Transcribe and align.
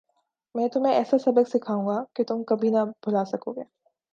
میں 0.55 0.67
تمہیں 0.67 0.93
ایسا 0.93 1.17
سبق 1.17 1.49
سکھاؤں 1.49 1.87
گا 1.87 2.03
کہ 2.15 2.23
تم 2.23 2.43
کبھی 2.43 2.69
نہ 2.69 2.85
بھلا 3.05 3.23
سکو 3.25 3.51
گے 3.51 3.63